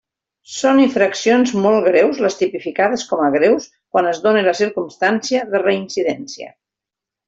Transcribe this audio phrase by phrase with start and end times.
[0.53, 5.67] Són infraccions molt greus les tipificades com a greus quan es doni la circumstància de
[5.69, 6.55] reincidència.